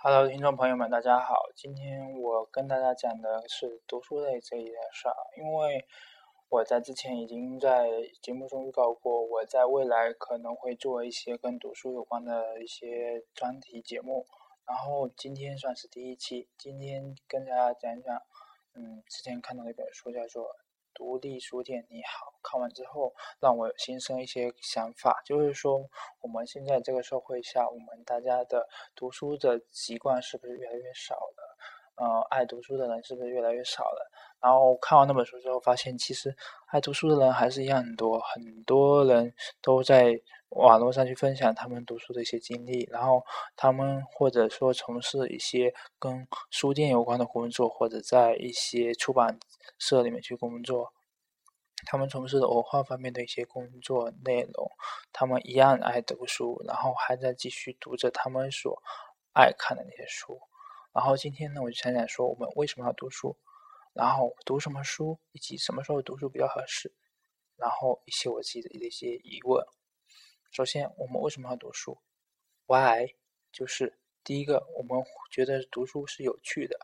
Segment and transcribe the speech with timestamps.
[0.00, 1.50] Hello，听众朋友们，大家好。
[1.56, 5.84] 今天我跟大家讲的是读书类这一件事儿，因为
[6.48, 7.88] 我在之前已经在
[8.22, 14.24] 节目中预告过，我在未来可能会做一些跟读书有关的一些专题节目。
[14.64, 18.22] 然后今天算是第一期，今天跟大家讲一讲，
[18.74, 20.54] 嗯，之前看到的一本书叫做。
[20.98, 25.88] 独立书店你好，看完之后让我心生一些想法，就是说
[26.20, 31.56] 我们现在这个社会下，我们大家的读书的习惯是不是越来越少了？
[31.94, 34.10] 呃，爱读书的人是不是越来越少了？
[34.40, 36.34] 然后看完那本书之后，发现其实
[36.66, 43.24] 爱读书的人还是一样很多，很多人都在网络上去分享他们读书的一些经历，然后
[43.56, 49.38] 他们或者说从事一些跟书店有关的工作，或者在一些出版。
[49.78, 50.92] 社里面去工作，
[51.86, 54.72] 他们从事的文化方面的一些工作内容，
[55.12, 58.82] 他们一样爱读书，然后还在继续读着他们所
[59.34, 60.40] 爱看的那些书。
[60.92, 63.36] 然后今天呢，我就想想说，我们为什么要读书，
[63.92, 66.92] 然后读什么书，以及什么时候读书比较合适，
[67.56, 69.64] 然后一些我自己的一些疑问。
[70.50, 71.98] 首先，我们为什么要读书
[72.66, 73.14] ？Why？
[73.52, 76.78] 就是第一个，我们觉得读书是有趣的。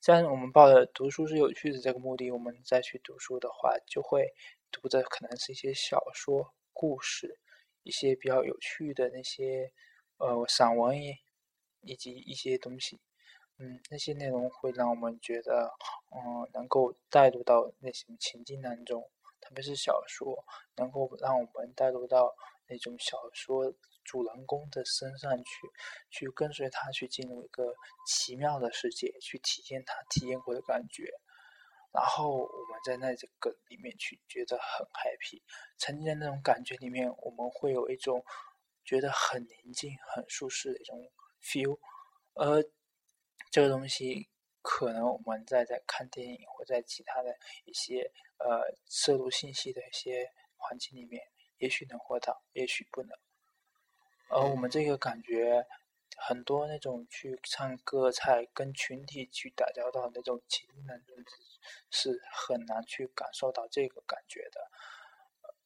[0.00, 4.32] 既然我们抱着读书是有趣的这个目的，我们再去读书的话，就会
[4.70, 7.40] 读的可能是一些小说、故事，
[7.82, 9.72] 一些比较有趣的那些
[10.18, 10.96] 呃散文
[11.80, 13.00] 以及一些东西。
[13.58, 15.72] 嗯，那些内容会让我们觉得，
[16.12, 20.44] 嗯，能够带入到那些情境当中，特别是小说，
[20.76, 22.32] 能够让我们带入到
[22.68, 23.74] 那种小说。
[24.04, 25.70] 主人公的身上去，
[26.08, 27.74] 去跟随他去进入一个
[28.06, 31.12] 奇妙的世界，去体验他体验过的感觉，
[31.92, 35.42] 然后我们在那这个里面去觉得很 happy，
[35.76, 38.24] 沉浸在那种感觉里面，我们会有一种
[38.82, 41.78] 觉得很宁静、很舒适的一种 feel，
[42.32, 42.64] 而
[43.50, 44.30] 这个东西
[44.62, 51.22] 可能我们在在看电影或在其他的一些呃摄入信息的一些环境里面，
[51.58, 53.18] 也许能活到，也许不能。
[54.30, 55.66] 而我们这个感觉，
[56.16, 61.16] 很多那种去唱歌、菜跟群体去打交道那种情境当中，
[61.90, 64.70] 是很难去感受到这个感觉的。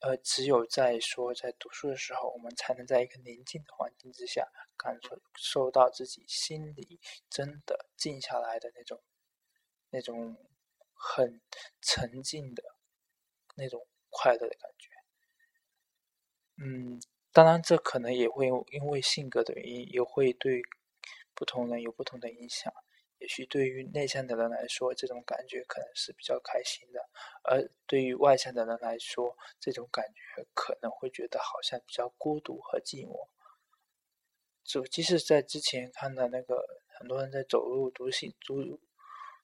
[0.00, 7.00] 呃，只有在说在读书的时候，我们才能在一个宁静的环境之下，感受受到自己心里
[7.30, 9.00] 真的静下来的那种、
[9.90, 10.36] 那种
[10.94, 11.40] 很
[11.80, 12.62] 沉静的
[13.54, 14.91] 那种快乐的感觉。
[16.58, 17.00] 嗯。
[17.34, 20.60] 当然，这可能也会因为性格的原因，也会对
[21.34, 22.70] 不同人有不同的影响。
[23.20, 27.00] 也许对于内向的人来说，这种感觉可能是比较开心的；
[27.44, 33.28] 而对于外向的人来说，这种感觉可能会觉得好像比较孤独和寂寞。
[34.62, 36.62] 就即使在之前看到那个
[36.98, 38.78] 很多人在走入独行独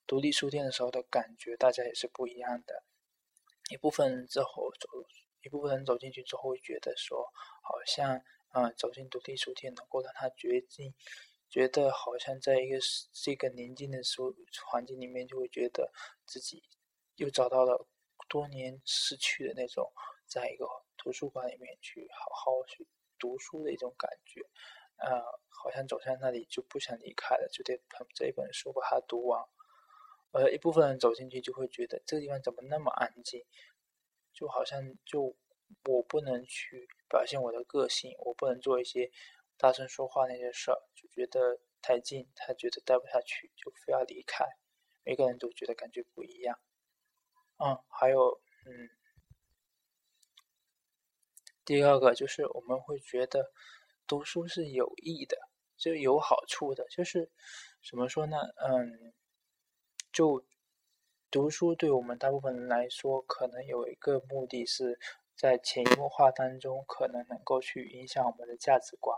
[0.05, 2.83] 独立书店的时候的感觉，大家也是不一样的。
[3.71, 4.87] 一部分人之后走。
[5.41, 8.21] 一部分人走进去之后会觉得说，好像，
[8.53, 10.93] 嗯，走进独立书店能够让他决定，
[11.49, 12.77] 觉得好像在一个
[13.13, 14.35] 这个宁静的书
[14.65, 15.91] 环境里面，就会觉得
[16.25, 16.63] 自己
[17.15, 17.87] 又找到了
[18.27, 19.91] 多年失去的那种，
[20.27, 20.67] 在一个
[20.97, 24.41] 图书馆里面去好好去读书的一种感觉，
[24.97, 29.41] 呃，好像走向那里就不想离开了，就得捧着一本书把它读完。
[30.31, 33.43] 而一部分人走进去就会觉得这个地方怎么那么安静。
[34.39, 35.35] 就好像就
[35.83, 39.11] 我不能去表现我的个性，我不能做一些
[39.57, 44.45] 大声说话那些事儿，就觉得太近，他觉得待不下去，就非要离开。
[45.03, 46.57] 每个人都觉得感觉不一样。
[47.57, 48.89] 嗯，还有嗯，
[51.65, 53.51] 第二个就是我们会觉得
[54.07, 55.37] 读书是有益的，
[55.75, 57.29] 就有好处的，就是
[57.89, 58.37] 怎么说呢？
[58.55, 59.13] 嗯，
[60.13, 60.45] 就。
[61.31, 64.99] 读书对我们大部分人来说，可能有一个目的是
[65.35, 69.15] 在潜移默化当中，可能能够去影响我们的价值观。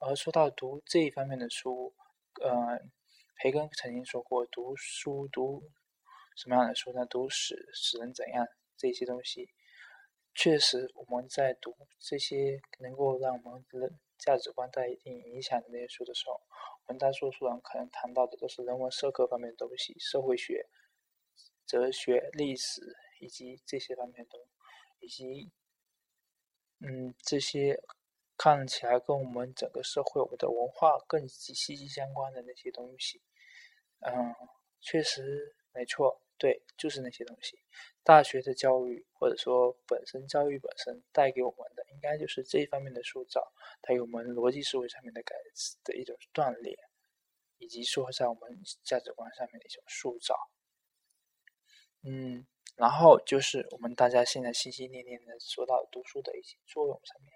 [0.00, 1.94] 而说到读这一方面的书，
[2.42, 2.80] 呃，
[3.36, 5.62] 培根曾经说过，读书读
[6.36, 7.06] 什么样的书呢？
[7.06, 9.48] 读史使人怎样这些东西，
[10.34, 16.40] 确实我们在读这些能够让我们的价值观带一定影响的那些书的时候，
[16.88, 20.66] 我们大多数人可能谈到的都是人文社科方面的东西，社会学。
[21.66, 24.38] 哲学、历史以及这些方面的，
[25.00, 25.50] 以及
[26.80, 27.82] 嗯这些
[28.36, 33.20] 看起来跟我们整个社会、我们的文化更息息相关的那些东西，
[34.00, 34.34] 嗯，
[34.80, 37.58] 确实没错，对，就是那些东西。
[38.02, 43.52] 大学的教育或者说本身教育本身带给我们的，应该就是这一方面的塑造，
[43.82, 45.34] 它有我们逻辑思维上面的改
[45.82, 46.76] 的一种锻炼。
[47.58, 50.36] 以及说在我们价值观上面的一种塑造。
[52.02, 52.46] 嗯，
[52.76, 57.32] 然后就是我们大家现在心心念念的说到读书的一些作用上面。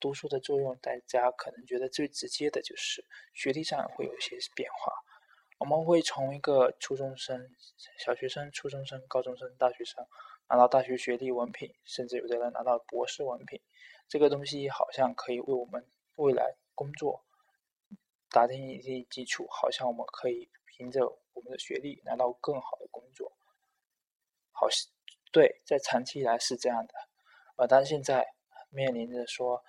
[0.00, 4.92] 读书的作用，大家可能觉得最直接的就是学历上会有一些变化。
[5.58, 7.52] 我们会从一个初中生、
[7.98, 10.06] 小学生、初中生、高中生、大学生
[10.48, 13.60] 拿到大学学历文凭，甚至有的人拿到博士文凭。
[14.06, 15.84] 这个东西好像可以为我们
[16.14, 17.24] 未来工作
[18.30, 23.36] 打定一定基础，好像我们可以凭着我们的学历拿到更好的工作。
[24.58, 24.66] 好，
[25.30, 26.94] 对，在长期以来是这样的，
[27.56, 28.26] 而，但现在
[28.70, 29.62] 面临着说。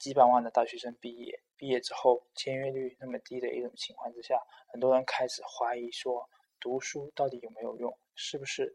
[0.00, 6.26] 几百万的大学生毕业，毕业之后签约率那么低的一种情况之下，很多人开始怀疑说，
[6.58, 7.94] 读书到底有没有用？
[8.14, 8.74] 是不是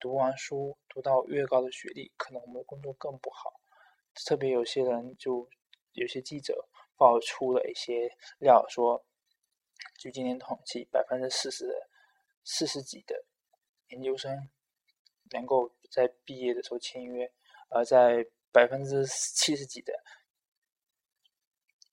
[0.00, 3.52] 读完书，读到越高的学历，可能我们的工作更不好？
[4.24, 5.46] 特别有些人就
[5.92, 6.66] 有些记者
[6.96, 8.08] 爆出了一些
[8.38, 9.04] 料，说
[9.98, 11.74] 据今年统计，百分之四十的
[12.44, 13.26] 四十几的
[13.88, 14.48] 研究生
[15.32, 17.32] 能够在毕业的时候签约，
[17.68, 19.92] 而在百分之七十几的。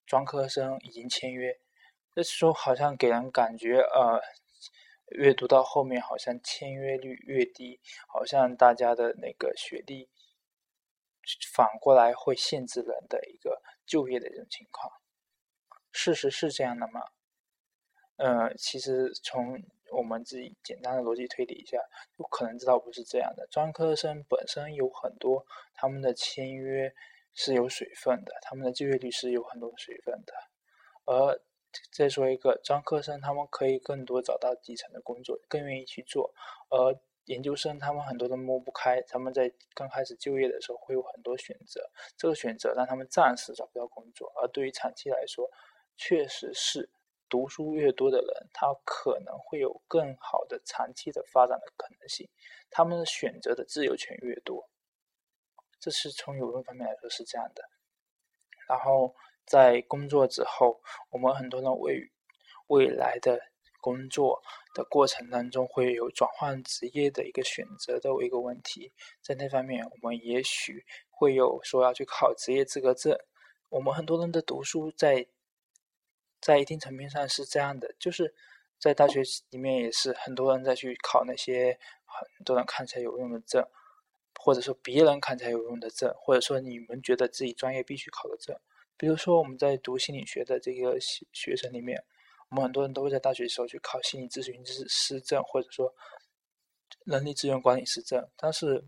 [0.06, 1.60] 专科生已经签约，
[2.16, 4.20] 这时候好像给人感觉，呃，
[5.10, 10.08] 阅读到后面，好像签约率越低，好像大家的那个学历
[11.54, 14.92] 反过来会限制人的一个就业的这种情况。
[15.92, 17.02] 事实是这样的吗？
[18.16, 21.78] 呃，其实从我们自己简单的逻辑推理一下，
[22.16, 23.46] 就可能知道不是这样的。
[23.50, 25.44] 专科生本身有很多
[25.74, 26.94] 他们的签约。
[27.32, 30.32] 是有水分的，他们的就业率是有很多水分的。
[31.04, 31.40] 而
[31.92, 36.34] 再说一个专科生，他们可以更多找到基层的工作，更愿意去做。
[36.70, 44.30] 而研究生，他们很多都摸不开，他们在刚开始就业的时候会有很多选择，这个选择让他们暂时找不到工作。
[44.42, 45.48] 而对于长期来说，
[45.96, 46.90] 确实是
[47.30, 52.28] 读书越多的人，他可能会有更好的长期的发展的可能性，
[52.68, 54.68] 他们的选择的自由权越多。
[55.78, 57.62] 这是从有用方面来说是这样的，
[58.68, 59.14] 然后
[59.46, 62.12] 在工作之后，我们很多人为
[62.66, 63.40] 未来的
[63.80, 64.42] 工作
[64.74, 68.92] 的过程当中会有转换职业的一个选择的一个问题，
[69.22, 73.18] 在那方面我们也许会有说要去考职业资格证。
[73.70, 75.26] 我们很多人的读书在
[76.40, 78.34] 在一定层面上是这样的，就是
[78.78, 83.66] 在大学里面也是很多人在去考那些很多人看起来有用的证。
[84.42, 88.58] 或者说别人看起来有用的证，或者说你们觉得自己专业必须考的证，
[88.96, 92.02] 比如说我们在读心理学的这个学学生里面，
[92.48, 95.94] 我们很多人都会在大学时候去考心理咨询师师证，或者说
[97.04, 98.26] 人力资源管理师证。
[98.34, 98.82] 但是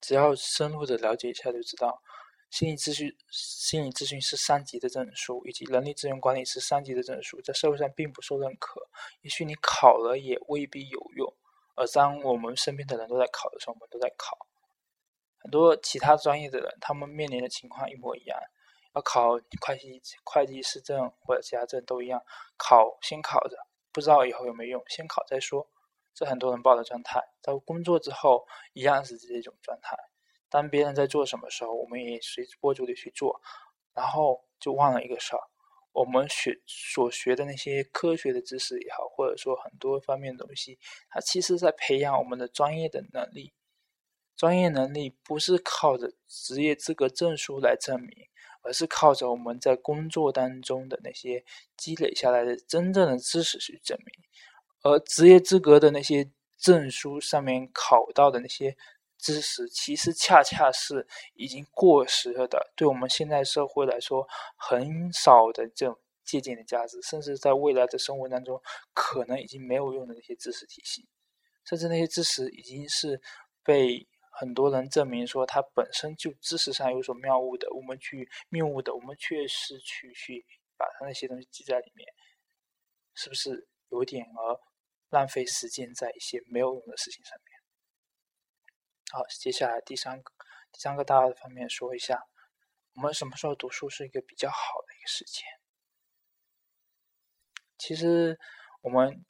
[0.00, 2.00] 只要深入的了解一下就知道，
[2.50, 8.88] 心理咨询心理咨询师三级的证书以及人力资源管理师三级的证书，在社会上并不受认可，
[9.22, 11.32] 也许你考了也未必有用。
[11.76, 14.36] 而当我们身边的人都在考的时候，我们都在考。
[15.38, 18.38] 很多其他专业的人，他们面临的情况一模一样，
[18.94, 22.20] 要考会计、会计师证或者其他证都一样，
[22.58, 23.56] 考先考着，
[23.92, 25.66] 不知道以后有没有用，先考再说。
[26.12, 28.44] 这很多人报的状态，在工作之后
[28.74, 29.96] 一样是这种状态。
[30.50, 33.40] 当别人在做什么时候，我们也随波逐流去做，
[33.94, 35.40] 然后就忘了一个事儿。
[35.92, 40.78] 我们学所学的那些科学的知识也好，或者说很多方面的东西，
[41.08, 43.52] 它其实在培养我们的专业的能力。
[44.36, 48.10] 专业能力不是靠着职业资格证书来证明，
[48.62, 51.44] 而是靠着我们在工作当中的那些
[51.76, 54.06] 积累下来的真正的知识去证明。
[54.82, 58.76] 而职业资格的那些证书上面考到的那些。
[59.20, 68.60] 知识其实恰恰是已经过时了的，对我们现在社会来说，很少的这种借鉴的价值，甚至在未来的生活当中，
[68.94, 71.08] 可能已经没有用的那些知识体系，
[71.64, 73.20] 甚至那些知识已经是
[73.62, 80.46] 被很多人证明说它本身就知识上有所谬误的，我们去谬误的，我们确实去去
[80.76, 82.08] 把它那些东西记在里面，
[83.14, 84.58] 是不是有点而
[85.10, 87.49] 浪费时间在一些没有用的事情上面？
[89.12, 90.32] 好，接下来第三个，
[90.70, 92.28] 第三个大的方面说一下，
[92.94, 95.44] 我们什么时候读书是一个比较好的一个时间？
[97.76, 98.38] 其实，
[98.82, 99.24] 我们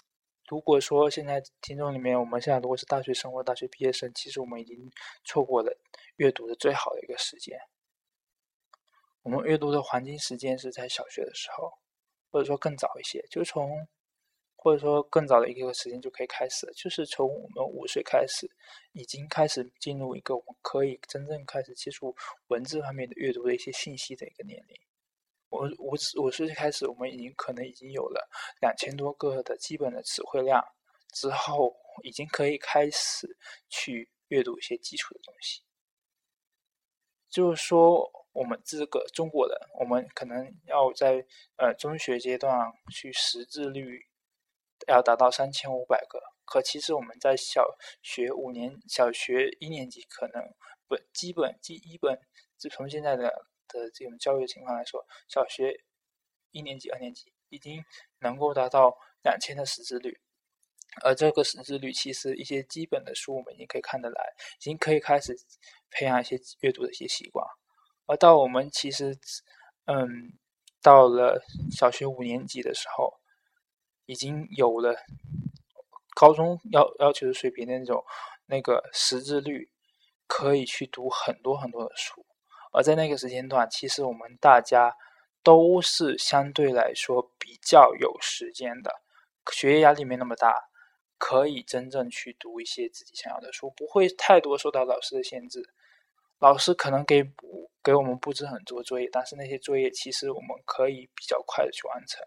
[0.47, 4.91] 如果说现在听众里面，我们现在如果是大学生或大学毕业生，其实我们已经
[5.25, 5.75] 错过了
[6.17, 7.59] 阅读的最好的一个时间。
[9.23, 11.73] 我们阅读的黄金时间是在小学的时候，
[12.31, 13.89] 或者说更早一些，就从。
[14.63, 18.47] 或者说更早的一个时间就可以开始，就是从我们五岁开始，
[18.93, 22.15] 已经开始进入一个我们可以真正开始接触
[22.49, 24.77] 文字方面的阅读的一些信息的一个年龄。
[25.49, 28.29] 我我五岁开始，我们已经可能已经有了
[28.61, 30.63] 两千多个的基本的词汇量，
[31.15, 33.35] 之后已经可以开始
[33.71, 35.63] 去阅读一些基础的东西。
[37.31, 41.25] 就是说，我们这个中国人，我们可能要在
[41.57, 44.07] 呃中学阶段去识字率
[44.89, 47.65] 要达到三千五百个，可其实我们在小
[48.03, 50.43] 学五年、小学一年级可能
[50.89, 52.19] 本基本基一本，
[52.59, 53.47] 就从现在的。
[53.73, 55.85] 的这种教育情况来说，小学
[56.51, 57.85] 一年级、二年级已经
[58.19, 60.19] 能够达到两千的识字率，
[61.05, 65.37] 而这个识字率其实一些基本的书我们已经可以看得来，已经可以开始
[65.89, 67.47] 培养一些阅读的一些习惯。
[68.07, 69.17] 而到我们其实，
[69.85, 70.37] 嗯，
[70.83, 73.20] 到了小学五年级的时候，
[74.11, 74.97] 已经有了
[76.17, 78.05] 高中要要求的水平那种
[78.47, 79.71] 那个识字率，
[80.27, 82.27] 可以去读很多很多的书。
[82.73, 84.97] 而在那个时间段，其实我们大家
[85.45, 88.91] 都是相对来说比较有时间的，
[89.53, 90.53] 学业压力没那么大，
[91.17, 95.63] 可以真正去读一些自己想要的书，不会太多受到老师的限制。
[96.41, 102.27] 老师可能给补给我们布置很多作业，但是那些作业其实我们可以比较快的去完成。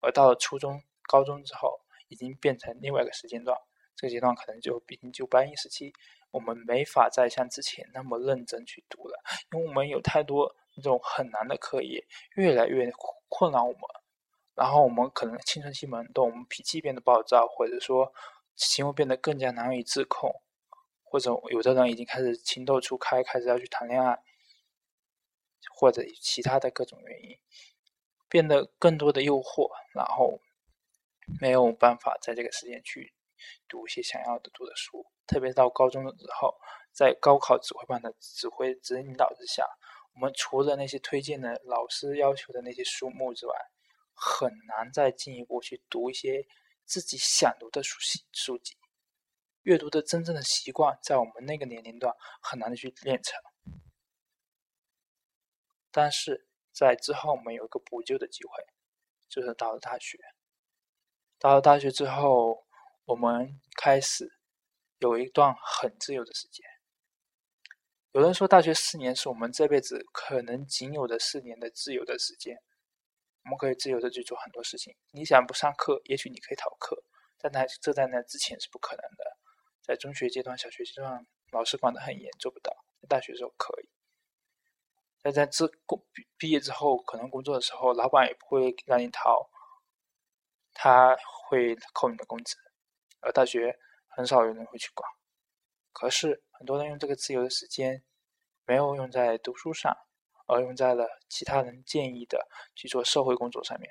[0.00, 3.58] 而到了初中、高中之后，已经变成另外一个时间段，
[3.96, 5.92] 这个阶段可能就毕竟就白银时期。
[6.30, 9.18] 我们没法再像之前那么认真去读了，
[9.50, 12.92] 因为我们有太多那种很难的课业，越来越
[13.30, 13.80] 困扰我们。
[14.54, 18.12] 然后我们可能青春期萌动，我们脾气变得暴躁，或者说
[18.56, 20.30] 行为变得更加难以自控，
[21.02, 24.22] 或者有的人已经开始情窦初开，开始要去谈恋爱，
[25.74, 27.38] 或者其他的各种原因，
[28.28, 30.40] 变得更多的诱惑，然后
[31.40, 33.12] 没有办法在这个时间去
[33.68, 35.06] 读一些想要的读的书。
[35.26, 36.54] 特别到高中的时候，
[36.92, 39.62] 在高考指挥棒的指挥指引导之下，
[40.14, 43.54] 我们除了那些推荐的老师要求的那些书目之外，
[44.14, 46.46] 很难再进一步去读一些
[46.84, 48.24] 自己想读的书籍。
[48.32, 48.76] 书籍
[49.62, 53.38] 阅读的真正的习惯，在我们那个年龄段很难的去练成。
[55.90, 58.64] 但是在之后，我们有一个补救的机会，
[59.28, 60.18] 就是到了大学。
[61.38, 62.64] 到了大学之后，
[63.04, 64.34] 我们开始。
[65.00, 66.66] 有一段很自由的时间。
[68.10, 72.60] 有人说，大学四年是我们这辈子可能仅有的四年的自由的时间，
[73.44, 74.96] 我们可以自由的去做很多事情。
[75.12, 77.00] 你想不上课，也许你可以逃课，
[77.38, 79.36] 但那这在那之前是不可能的。
[79.80, 83.88] 在中学阶段、小学阶段，老师管得很严，做不到；在大学时候可以。
[85.22, 86.04] 但在这工
[86.36, 89.48] 毕业之后，可能工作的时候，老板也不会让你逃，
[90.78, 91.14] 他
[91.50, 92.56] 会扣你的工资。
[93.20, 93.76] 而大学。
[94.10, 95.08] 很少有人会去管，
[95.92, 98.02] 可是很多人用这个自由的时间，
[98.66, 99.96] 没有用在读书上，
[100.48, 103.88] 而用在了其他人建议的去做社会工作上面，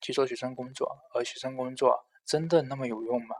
[0.00, 0.96] 去做学生工作。
[1.12, 3.36] 而学生工作真的那么有用吗？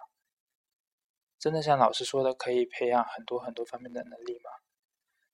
[1.38, 4.50] 真的像老师说的，可以培养很多很多方面的能力吗？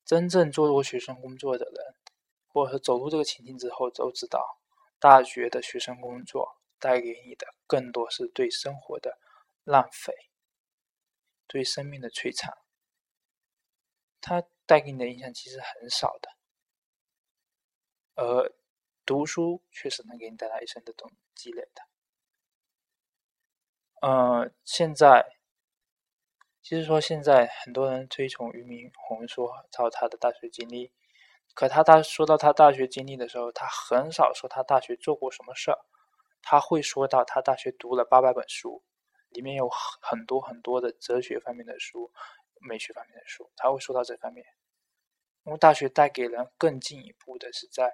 [0.05, 1.97] 真正做过学生工作的人，
[2.47, 4.61] 或者说走入这个情境之后，都知道，
[5.01, 9.19] 大学的学生工作带给你的更多是对生活的
[9.65, 10.15] 浪费。
[11.47, 12.57] 对生命的摧残，
[14.21, 16.31] 它带给你的影响其实很少的，
[18.17, 18.51] 而
[19.05, 21.83] 读书确实能给你带来一生的东积累的。
[24.01, 25.37] 呃，现在
[26.63, 30.91] 其实说现在很多人推崇俞敏洪说到他的大学经历，
[31.55, 35.79] 可他他说到他大学经历的时候，他很少说他大学做过什么事儿，
[36.45, 38.85] 他会说到他大学读了八百本书。
[39.31, 42.13] 里面有很多很多的哲学方面的书、
[42.61, 44.47] 美学方面的书，他会说到这方面。
[45.43, 47.93] 因为大学带给人更进一步的是，在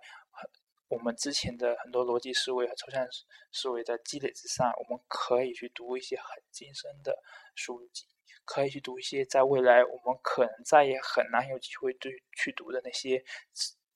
[0.88, 3.07] 我们之前的很多逻辑思维和抽象
[3.52, 7.16] 思维的积累之上，我们可以去读一些很精深的
[7.54, 8.04] 书籍，
[8.45, 13.25] 可以去读一些在未来我们可能再也很难有机会对去读的那些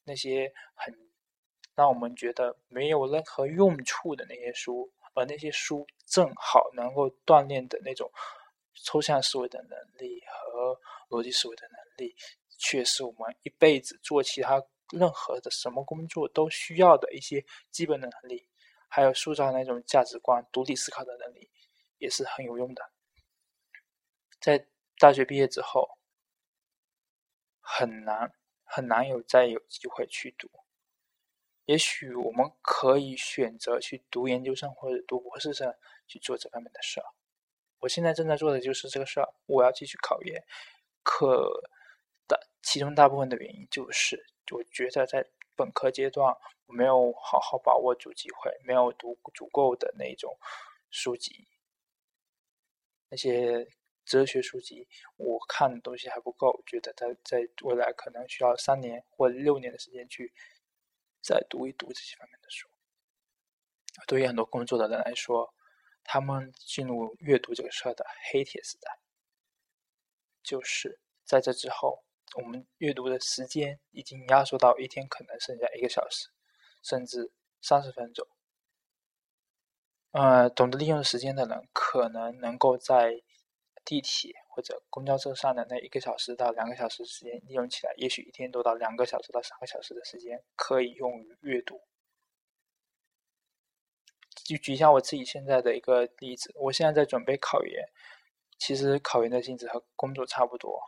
[0.05, 0.95] 那些很
[1.75, 4.93] 让我们觉得没有任何用处的那些书。
[5.17, 8.11] 而那些书正好能够锻炼的那种
[8.85, 10.77] 抽象思维的能力和
[11.09, 12.17] 逻辑思维的能力，
[12.59, 14.61] 却是我们一辈子做其他
[14.93, 18.49] 任何的什么工作都需要的一些基本的能力，
[18.89, 21.49] 还有塑造那种价值观、独立思考的能力，
[21.99, 22.83] 也是很有用的。
[24.41, 24.67] 在
[24.99, 25.97] 大学毕业之后，
[27.61, 28.33] 很难
[28.65, 30.51] 很难有再有机会去读。
[31.67, 35.75] 也许我们可以选择去读研究生或者读博士生
[36.07, 37.07] 去做这方面的事儿。
[37.81, 39.29] 我现在正在做的就是这个事儿。
[39.47, 40.43] 我要继续考研，
[41.03, 41.49] 可
[42.27, 46.35] 大其中大部分的原因就是，我觉得在本科阶段，
[46.67, 50.37] 我没有好好把握住机会，没有读足够的那种
[50.91, 51.47] 书籍，
[53.09, 53.67] 那些
[54.05, 60.33] 哲学书籍，我看的东西还不够，觉得在在未来可能需要三年或六年的时间去
[61.25, 62.69] 再读一读这些方面的书。
[64.07, 65.55] 对于很多工作的人来说，
[66.05, 68.99] 他们进入阅读这个事儿的黑铁时代，
[70.43, 72.05] 就是在这之后。
[72.37, 76.31] 我们阅读的时间已经压缩到一天可能剩下一个小时，
[76.83, 77.31] 甚至
[77.63, 78.27] 三十分钟。
[80.11, 83.23] 呃，懂得利用时间的人，可能能够在
[83.85, 91.81] 地铁或者公交车上的那一个小时到两个小时时间利用起来，也许一天多到两个小时到三个小时的时间可以用于阅读。
[94.45, 97.85] 就举一下我自己现在的一个例子，我现在在准备考研，
[98.59, 100.79] 其实考研的性质和工作差不多。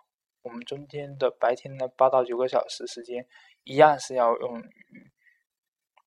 [0.43, 3.27] 我们中间的白天的八到九个小时时间，
[3.65, 5.11] 一样是要用于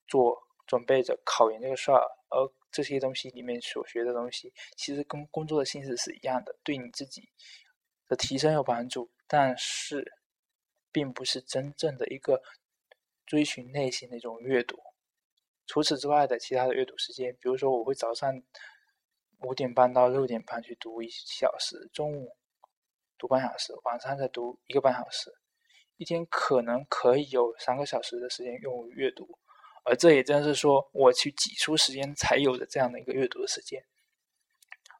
[0.07, 1.99] 做准备着考研这个事儿，
[2.29, 2.37] 而
[2.71, 7.29] 这些东西里面所学的东西，其实跟工作的性质是一样的，对你自己
[8.07, 10.13] 的提升有帮助，但是
[10.91, 12.43] 并不是真正的一个
[13.25, 14.77] 追寻内心的一种阅读。
[15.65, 18.31] 除此之外的其他的阅读时间，比如说我会早上
[19.41, 22.35] 五点半到六点半去读一小时，中午。
[23.21, 25.29] 读半小时，晚上再读一个半小时，
[25.97, 29.37] 一天可能可以有三个小时的时间用于阅读，
[29.83, 33.83] 而这也正是说我去挤出时间才有的这样的一个阅读的时间。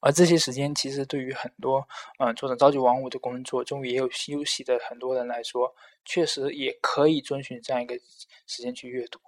[0.01, 1.85] 而这些时间其实对于很多
[2.19, 7.99] 嗯做着朝九晚五的工作，中午也有休息的很多人来说，确实也可以遵循这样一个
[8.47, 9.19] 时间去阅读，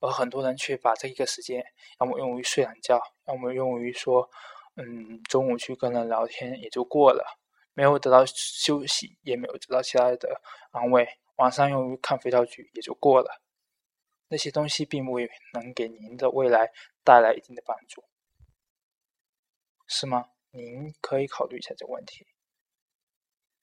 [0.00, 1.64] 而很多人却把这一个时间
[2.00, 4.30] 要么用于睡懒觉，要么用于说
[4.76, 7.38] 嗯中午去跟人聊天也就过了。
[7.72, 10.40] 没有得到休息，也没有得到其他的
[10.70, 11.08] 安慰。
[11.36, 13.40] 晚上用于看肥皂剧也就过了。
[14.30, 15.18] 那些东西并不
[15.52, 16.72] 能给您的未来
[17.02, 18.04] 带来一定的帮助，
[19.88, 20.30] 是吗？
[20.50, 22.26] 您可以考虑一下这个问题。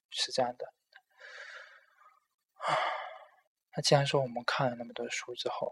[0.09, 0.73] 是这样的。
[3.75, 5.71] 那既然说我们看了那么多书之后，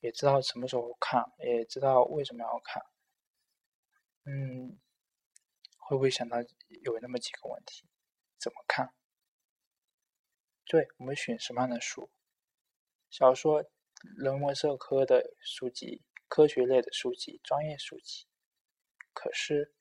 [0.00, 2.82] 也知道什么时候看，也知道为什么要看，
[4.24, 4.80] 嗯。
[5.86, 6.38] 会不会想到
[6.82, 7.86] 有那么几个问题？
[8.38, 8.94] 怎么看？
[10.64, 12.10] 对我们选什么样的书？
[13.10, 13.62] 小说、
[14.16, 18.26] 人文社科的书籍、科学类的书籍、专业书籍。
[19.12, 19.72] 可是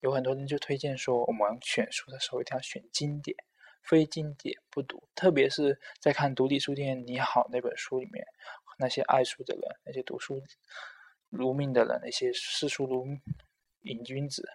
[0.00, 3.36] 有很多人就推荐说，我们选书的时候一定要选经典，
[3.82, 5.08] 非经典不读。
[5.14, 8.26] 特别是在看独立书店你好那本书里面，
[8.78, 10.42] 那些爱书的人，那些读书
[11.28, 13.06] 如命的人，那些视书如。
[13.82, 14.46] 瘾君子，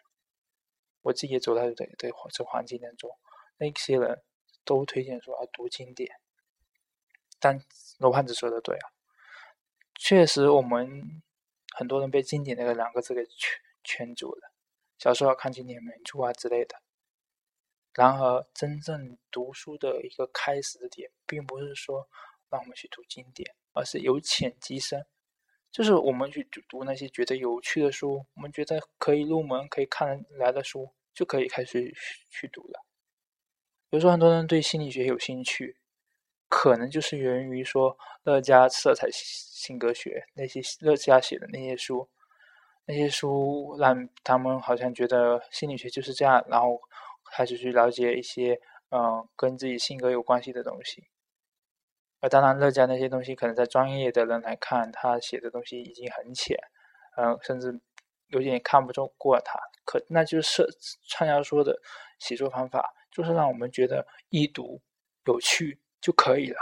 [1.01, 3.09] 我自己也走在这这这环境当中，
[3.57, 4.21] 那些人
[4.65, 6.11] 都推荐说要读经典，
[7.43, 7.59] 但
[7.99, 8.87] 罗胖子说的对啊，
[9.95, 11.21] 确实我们
[11.75, 14.53] 很多人被经典那个两个字给圈圈住了，
[14.97, 16.81] 小时候看经典名著啊之类的。
[17.93, 22.07] 然而，真正读书的一个开始的点，并不是说
[22.49, 25.05] 让我们去读经典，而是由浅及深。
[25.69, 31.93] 就是我们去读读那些觉得有趣的书，我们觉得可以入门、可以看得来的书，就可以开始
[32.29, 32.85] 去读了。
[33.89, 35.77] 比如说，很多人对心理学有兴趣，
[36.55, 42.07] 可能就是源于说乐嘉色彩性格学那些乐嘉写的那些书，
[42.85, 46.79] 那些书让他们好像觉得心理学就是这样，然后
[47.35, 48.61] 开始去了解一些
[48.91, 51.07] 嗯跟自己性格有关系的东西。
[52.19, 56.55] 而当然，乐嘉那些东西可能在专业的人来看，他写的东西已经很浅，
[57.17, 57.81] 嗯，甚至
[58.27, 59.59] 有点看不中过他。
[59.85, 60.67] 可那就是
[61.09, 61.81] 畅销书的
[62.19, 64.81] 写作方法，就是让我们觉得易读、
[65.25, 66.57] 有趣就可以了。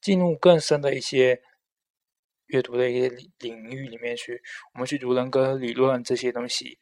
[0.00, 1.42] 进入更深的一些
[2.46, 3.08] 阅读的一些
[3.38, 4.40] 领域里面去，
[4.74, 6.78] 我们去读人格理论这些东西，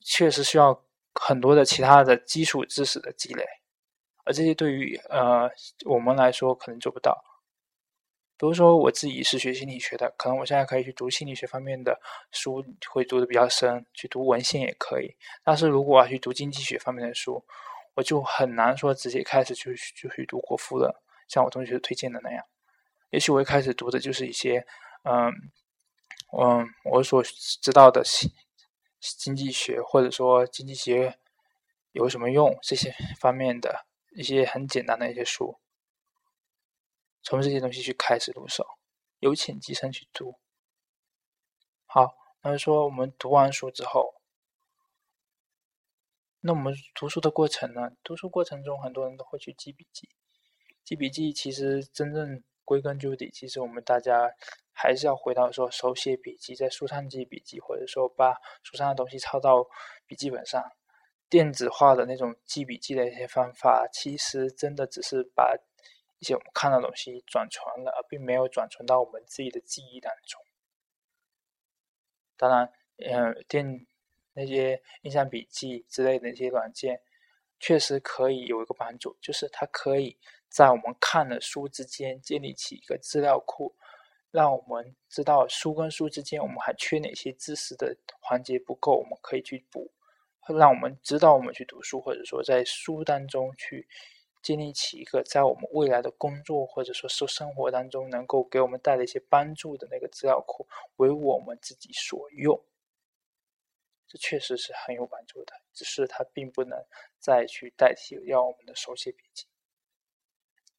[0.00, 3.44] 确实需要很多的其他的基础知识的积累，
[4.24, 5.48] 而这些对于呃
[5.86, 7.24] 我们来说可能做不到。
[8.36, 15.14] 比如说我自己是学心理学的，可能我现在可以去读心理学方面的书，会读的比较深，去读文献也可以。
[15.44, 17.44] 但是如果我要去读经济学方面的书，
[17.94, 22.44] 我就很难说直接开始就就去读国富了，像我同学推荐的那样。
[23.08, 24.66] 也许我一开始读的就是一些，
[25.04, 25.32] 嗯
[26.36, 28.02] 嗯，我所知道的
[29.00, 31.18] 经济学，或者说经济学
[31.92, 35.58] 有什么用这些方面的一些很简单的一些书。
[37.22, 38.66] 从这些东西去开始入手，
[39.18, 40.38] 由浅及深去读。
[41.86, 44.14] 好，那就说我们读完书之后，
[46.40, 47.90] 那我们读书的过程呢？
[48.02, 50.08] 读书过程中，很多人都会去记笔记。
[50.90, 54.28] 记笔记其实真正归根究底，其实我们大家
[54.72, 59.64] 还是要回到说手写笔记，在书上记笔记，或者说把书上的东西抄到
[60.08, 60.60] 笔记本上。
[61.28, 65.56] 电子化的那种记笔记的一些方法，其实真的只是把
[66.18, 70.42] 一些我们看到的东西转传了，而并没有转传到我们自己的记忆当中。
[72.36, 73.86] 当然，嗯，电
[74.32, 77.00] 那些印象笔记之类的一些软件，
[77.60, 80.18] 确实可以有一个帮助，就是它可以
[80.50, 83.74] 在我们看的书之间建立起一个资料库，
[84.30, 89.90] 让我们知道书跟书之间我们还缺哪些知识的环节不够，我们可以去补。
[90.48, 93.86] 让我们知道我们去读书，或者说在书当中去
[94.42, 102.60] 建立起一个在我们未来的工作或者说是生活当中能够给我们带来一些帮助的那个资料库，为我们自己所用。
[104.08, 106.76] 这确实是很有帮助的，只是它并不能
[107.20, 109.46] 再去代替要我们的手写笔记。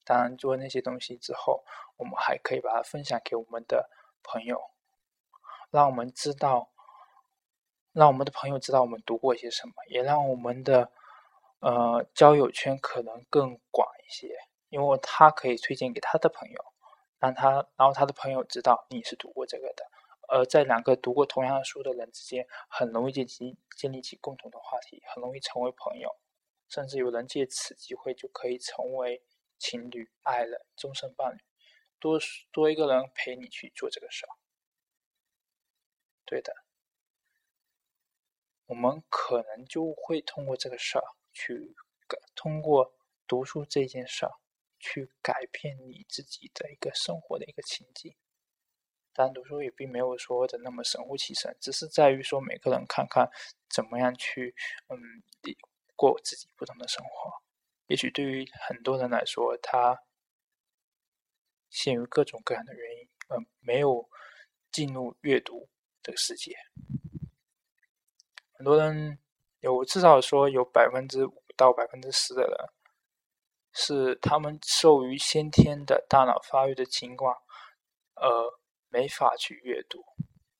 [0.03, 1.63] 当然，做那些东西之后，
[1.97, 3.89] 我们还可以把它分享给我们的
[4.23, 4.71] 朋友，
[5.69, 6.69] 让我们知道。
[7.93, 10.89] 让我们的朋友知道我们读过些什么，也让我们的
[11.59, 14.33] 呃交友圈可能更广一些，
[14.69, 16.65] 因为他可以推荐给他的朋友，
[17.19, 19.83] 让他然后他的朋友知道你是读过这个的，
[20.29, 26.15] 而在两个读过同样的书的人之间，很容易建立建立起共同的话题，很容易成为朋友，
[26.69, 29.21] 甚至有人借此机会就可以成为
[29.61, 31.39] 情侣、爱人、终身伴侣，
[31.99, 32.19] 多
[32.51, 34.33] 多一个人陪你去做这个事儿，
[36.25, 36.51] 对的。
[38.65, 41.75] 我们可能就会通过这个事儿去，
[42.33, 42.93] 通过
[43.27, 44.31] 读书这件事儿
[44.79, 48.15] 去改变你自己的一个生活的一个情境。
[49.13, 53.29] 但读书也并没有说的那么神乎其神，只是在于说每个人看看
[53.69, 54.55] 怎么样去
[54.87, 54.97] 嗯
[55.97, 57.40] 过自己不同的生活。
[57.91, 60.01] 也许对于很多人来说，他
[61.69, 64.09] 限于各种各样的原因，呃，没有
[64.71, 65.67] 进入阅读
[66.01, 66.55] 这个世界。
[68.53, 69.19] 很多人
[69.59, 72.57] 有至少说有百分之五到百分之十的人，
[73.73, 77.35] 是他们受于先天的大脑发育的情况，
[78.15, 80.01] 呃，没法去阅读。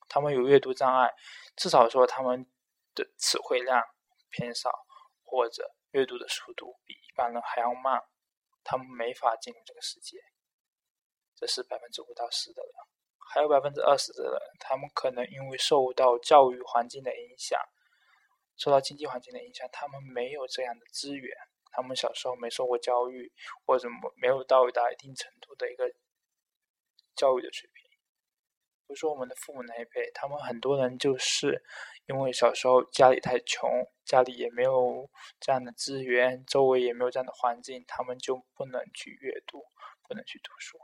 [0.09, 1.13] 他们有阅读障碍，
[1.55, 2.45] 至少说他们
[2.93, 3.81] 的词汇量
[4.29, 4.69] 偏少，
[5.23, 8.01] 或者阅读的速度比一般人还要慢，
[8.63, 10.17] 他们没法进入这个世界。
[11.35, 12.71] 这是百分之五到十的人，
[13.33, 17.59] 还有百分之二十的人，他们可能因为受到教育环境的影响。
[18.57, 21.35] 受到经济环境的影响，他们没有这样的资源，
[21.71, 23.31] 他们小时候没受过教育，
[23.65, 23.87] 或者
[24.21, 25.91] 没有到达一定程度的一个
[27.15, 27.89] 教育的水平。
[28.85, 31.63] 比如说我们的父母那一辈，他们很多人就是
[32.11, 33.69] 因为小时候家里太穷，
[34.03, 39.63] 家里也没有这样的资源，周围也没有这样的环境，他们就不能去阅读，
[40.07, 40.77] 不能去读书，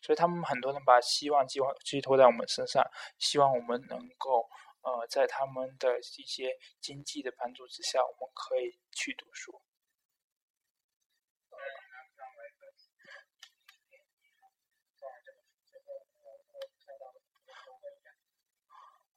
[0.00, 2.84] 所以他们很多人把希望寄望寄托在我们身上，
[3.18, 4.48] 希望我们能够。
[4.80, 9.60] 呃，在他们的一些经济的帮助之下，我们可以去读书。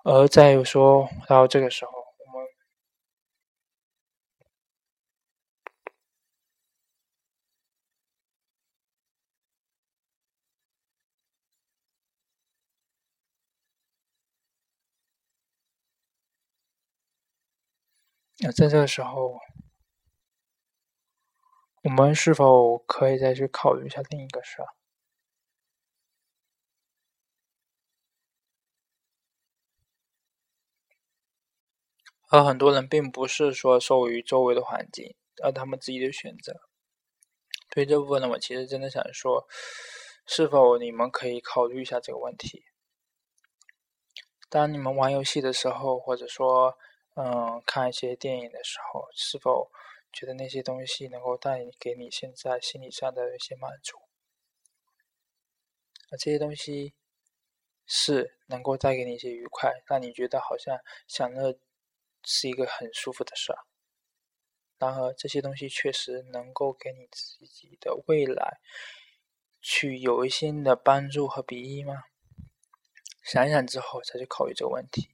[0.04, 1.92] 而再有说到这个时候。
[18.40, 19.40] 那在这个时候，
[21.84, 24.68] 我们是否可以再去考虑一下另一个事儿？
[32.32, 36.62] 而很多人并不是说受于周围的环境，而他们自己的选择。
[37.70, 39.48] 对这部分呢，我其实真的想说，
[40.26, 42.63] 是否你们可以考虑一下这个问题？
[44.50, 46.78] 当你们玩游戏的时候，或者说。
[47.13, 49.70] 嗯，看一些电影的时候，是否
[50.13, 53.98] 觉得那些东西能够带给你现在心理上的一些满足？
[56.10, 56.94] 而这些东西
[57.86, 61.60] 是能够带给你一些愉快，让你觉得好像享乐
[62.23, 63.60] 是一个很舒服的事儿。
[64.77, 68.60] 然而，这些东西确实能够给你自己的未来
[69.62, 72.03] 去有一些的帮助和裨益吗？
[73.23, 75.12] 想想之后再去考虑这个问题。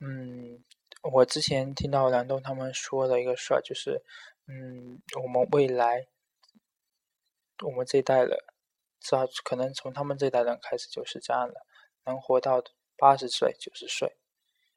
[0.00, 0.64] 嗯，
[1.02, 4.02] 我之前听到梁栋他们说的一个事儿，就是，
[4.46, 6.06] 嗯，我们未来，
[7.64, 8.30] 我们这一代人，
[9.00, 11.66] 至少可能从他们这一代人开始就是这样的，
[12.04, 12.62] 能活到
[12.96, 14.16] 八十岁、九十岁，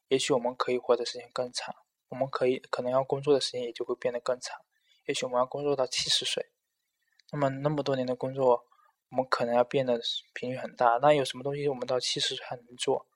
[0.10, 1.74] 也许我们可以活的时间更长，
[2.10, 4.60] 我们可以可能要工作的时间也就会变得更长，
[5.06, 6.52] 也许我们要工作到七十岁，
[7.32, 8.66] 那么那么多年的工作，
[9.10, 10.02] 我们可能要变得
[10.34, 10.98] 频率很大。
[11.02, 13.08] 那有什么东西我们到七十岁还能做？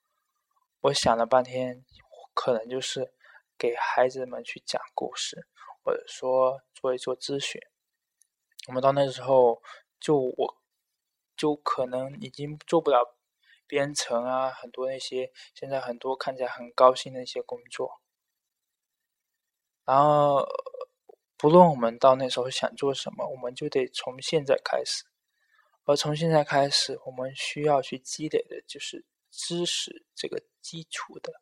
[0.81, 1.83] 我想了半天，
[2.33, 3.13] 可能就是
[3.57, 5.47] 给孩子们去讲故事，
[5.83, 7.61] 或者说做一做咨询。
[8.67, 9.61] 我们到那时候，
[9.99, 10.57] 就我，
[11.35, 13.17] 就可能已经做不了
[13.73, 18.01] 编程啊，很多那些现在很多看起来很高薪的一些工作。
[19.83, 20.47] 然后。
[21.35, 25.03] 不论我们到那时候想做什么，我们就得从现在开始。
[25.83, 31.41] 而从现在开始，我们需要去积累的就是知识这个基础的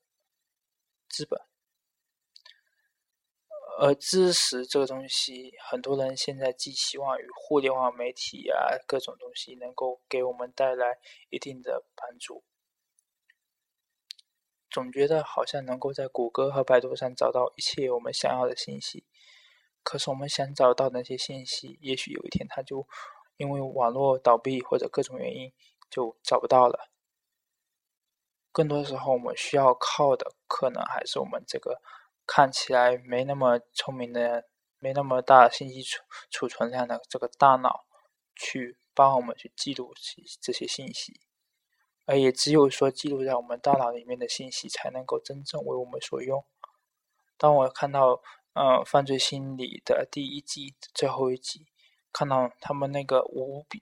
[1.08, 1.40] 资本。
[3.80, 12.44] 而知识这个东西，很多人现在寄希望于互联网媒体啊，各种东西能够给我们带来一定的帮助。
[14.70, 19.06] 总觉得好像能够在谷歌和百度上找到一切我们想要的信息。
[19.84, 22.88] 可是我们想找到那些信息，也许有一天它就
[23.38, 25.52] 因为网络倒闭或者各种原因
[25.90, 26.90] 就找不到了。
[28.52, 31.82] 更多时候，我们需要靠的可能还是我们这个
[32.34, 34.46] 看起来没那么聪明的、
[34.80, 37.84] 没那么大信息储储存量的这个大脑，
[38.34, 39.94] 去帮我们去记录
[40.40, 41.20] 这些信息。
[42.06, 46.46] 而也只有说记录在我们大脑里面的信息，才能够真正为我们所用。
[47.38, 48.22] 当我看到。
[48.54, 51.68] 呃，犯罪心理的第一季最后一集，
[52.12, 53.82] 看到他们那个无比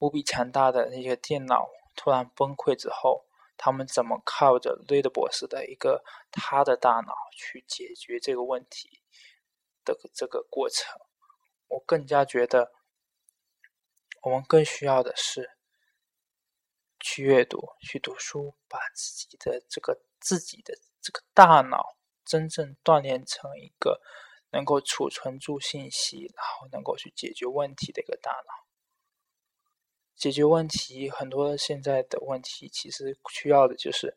[0.00, 3.26] 无比强大的那个电脑突然崩溃之后，
[3.62, 9.02] 他们怎么靠着瑞德博士的一个他的大脑去解决这个问题
[9.84, 10.98] 的这个过程，
[11.68, 12.72] 我更加觉得，
[14.22, 15.50] 我们更需要的是
[16.98, 21.98] 去阅读、去读书，把自己的这个自己的这个大脑。
[22.22, 24.00] 真正锻炼成一个
[24.52, 28.69] 能够储存住信息，然后能够去解决问题的一个大脑。
[30.20, 34.14] 解决问题，很多现在的问题其实需要的就是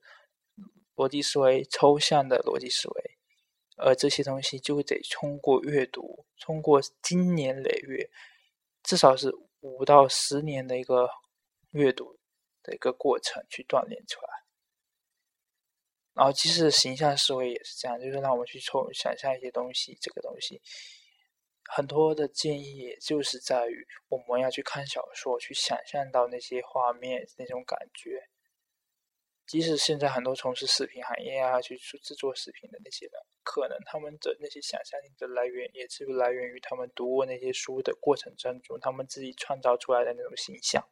[0.95, 3.17] 逻辑思维、抽象的逻辑思维，
[3.77, 8.09] 而这些东西就得通过阅读，通过经年累月，
[8.83, 11.09] 至少是五到十年的一个
[11.71, 12.19] 阅读
[12.61, 14.27] 的一个过程去锻炼出来。
[16.15, 19.97] 然后，其实形象思维也是这样，就是让我们去抽想象一些东西。
[20.01, 20.61] 这个东西
[21.71, 28.29] 很多的建议，也就是在于我们要去看小说，去想象到那些画面那种感觉。
[29.45, 40.87] 即使现在很多从事视频行业啊，去制作视频的那些人，可能他们的那些想象力的来源，也是来源于他们读过那些书的过程当中，他们自己创造出来的那种形象。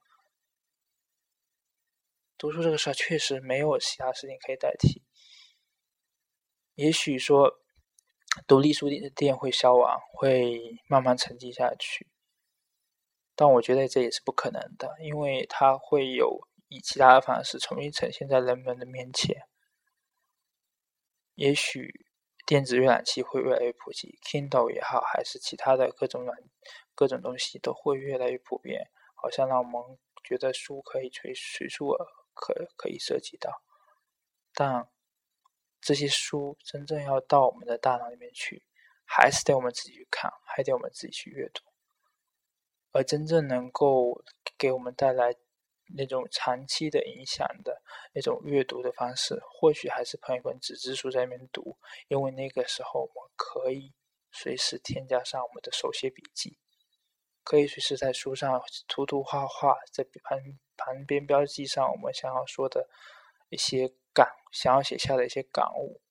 [2.38, 5.02] 读书这个事儿，确实没有其他事情可以代替。
[6.76, 7.61] 也许说，
[8.48, 12.08] 独立书店的店会消亡，会慢慢沉寂下去，
[13.36, 19.48] 但我觉得这也是不可能的，因为它会有以其他的方式重新呈现在人们的面前。
[21.36, 22.06] 也许
[22.46, 26.38] 电子阅览器会越来越普及，Kindle 也好，还是其他的各种软
[26.96, 31.94] 各种东西都会越来越普遍，好像让我们觉得书可以随随处
[32.34, 33.62] 可可以涉及到，
[34.54, 34.88] 但。
[35.82, 38.64] 这些书真正要到我们的大脑里面去，
[39.04, 41.64] 还是得我们自己去看，还得我们自己去阅读。
[42.92, 44.24] 而真正能够
[44.60, 45.36] 给我们带来
[45.96, 47.82] 那种长期的影响的
[48.14, 51.76] 那种阅读的方式，或许还是捧一本纸质书在里面读，
[52.10, 53.92] 因为那个时候我们可以
[54.32, 56.60] 随时添加上我们的手写笔记，
[57.44, 60.40] 可以随时在书上涂涂画画，在旁
[60.78, 62.88] 旁边标记上我们想要说的
[63.50, 63.92] 一些。
[64.14, 66.02] 感想要写下的一些感悟，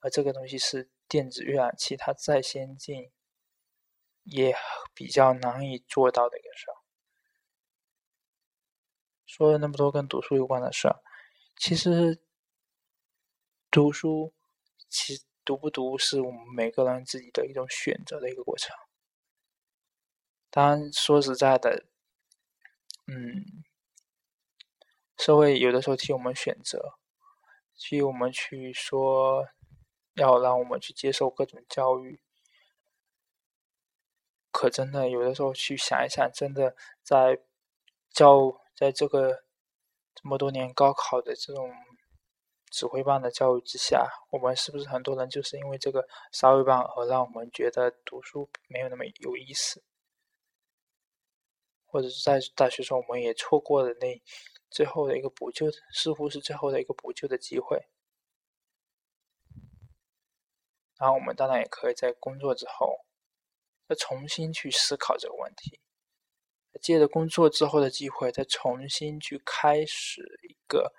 [0.00, 3.10] 而这个东西是电子阅览器，它再先进
[4.22, 4.54] 也
[4.94, 6.76] 比较难以做到的一个事儿。
[9.26, 11.02] 说了那么多跟读书有关的事儿，
[11.56, 12.22] 其实
[13.70, 14.32] 读书，
[14.88, 18.74] 其读不读是我们每个人自己的一种选择的一个过程。
[20.50, 21.84] 当然，说实在的，
[23.06, 23.64] 嗯。
[25.16, 26.98] 社会有的时候替我们选择，
[27.76, 29.46] 替我们去说，
[30.14, 32.20] 要让我们去接受各种教育。
[34.50, 37.40] 可真的有的时候去想一想，真的在
[38.10, 39.44] 教在这个
[40.14, 41.72] 这么多年高考的这种
[42.70, 49.82] 指挥棒的教育之下，我们是不是很多人就是因为这个杀威棒而让我们觉得读书没有那么有意思，
[51.86, 54.20] 或者是在大学时候我们也错过了那。
[54.74, 57.86] 最后的一个补救，似乎是最后的一个补救的机会。
[60.98, 63.04] 然后我们当然也可以在工作之后，
[63.88, 65.80] 再重新去思考这个问题，
[66.82, 70.92] 借着工作之后的机会，再重新去开始一个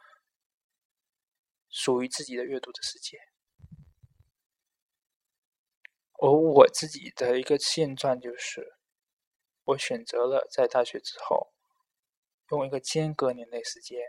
[1.69, 3.19] 属于自己的阅读的世界。
[6.21, 8.77] 而我自己的一个现状就是，
[9.65, 11.54] 我选择了在大学之后，
[12.51, 13.99] 用一个间隔年的时间，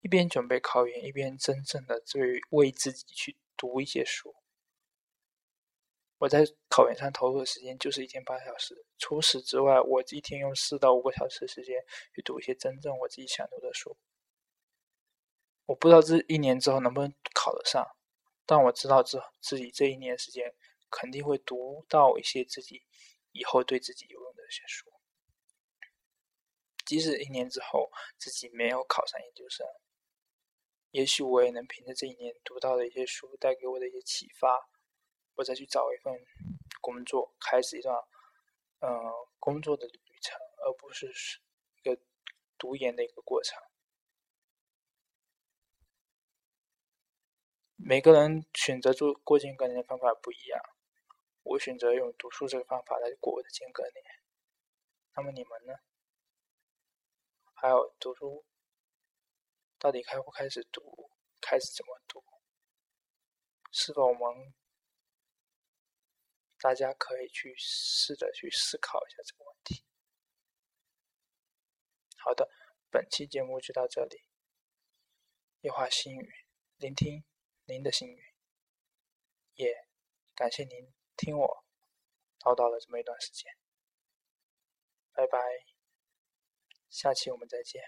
[0.00, 4.34] 一边准备考研，一边真正的为为自己去读一些书。
[6.18, 11.76] 我在考研上投入的时间就是一天八小时，除此之外，我一天用四到五个小时的时间
[12.14, 13.96] 去读一些真正我自己想读的书。
[15.66, 17.86] 我不知道这一年之后能不能考得上，
[18.46, 20.54] 但我知道自自己这一年时间。
[20.90, 22.82] 肯定会读到一些自己
[23.32, 24.90] 以后对自己有用的一些书，
[26.88, 29.66] 即使一年之后自己没有考上研究生，
[30.92, 34.58] 也许我也能凭着这一年读到的一些书带给我的一些启发，
[35.34, 36.14] 我再去找一份
[36.80, 37.94] 工作，开始一段
[38.80, 38.88] 嗯
[39.38, 41.12] 工作的旅程，而不是
[41.76, 42.00] 一个
[42.56, 43.62] 读研的一个过程。
[47.76, 50.58] 每个人选择做过间隔年的方法不一样。
[51.42, 54.04] 我选择用读书这个方法来过我的间隔年，
[55.14, 55.74] 那么你们呢？
[57.60, 58.46] 还有读书
[59.80, 61.10] 到底开不开始读？
[61.40, 62.22] 开始怎么读？
[63.72, 64.54] 是否我们
[66.60, 69.84] 大家可以去试着去思考一下这个问题？
[72.18, 72.48] 好的，
[72.90, 74.22] 本期节目就到这里。
[75.62, 76.32] 夜话心语，
[76.76, 77.24] 聆听
[77.64, 78.34] 您的心语，
[79.54, 79.74] 也
[80.36, 80.94] 感谢您。
[81.16, 81.64] 听我
[82.38, 83.52] 叨叨了这么一段时间，
[85.12, 85.40] 拜拜，
[86.90, 87.82] 下期我们再见。